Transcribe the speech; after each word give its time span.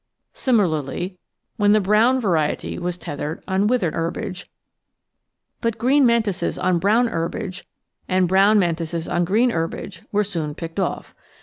Similarly, 0.33 1.19
when 1.57 1.73
the 1.73 1.79
brown 1.79 2.19
variety 2.19 2.79
was 2.79 2.97
tethered 2.97 3.43
on 3.47 3.67
withered 3.67 3.93
herbage. 3.93 4.49
But 5.61 5.77
green 5.77 6.07
Mantises 6.07 6.57
on 6.57 6.79
brown 6.79 7.07
herbage 7.09 7.67
and 8.09 8.27
brown 8.27 8.57
Mantises 8.57 9.07
on 9.07 9.25
green 9.25 9.51
herbage 9.51 10.01
were 10.11 10.23
soon 10.23 10.55
picked 10.55 10.79
off. 10.79 11.13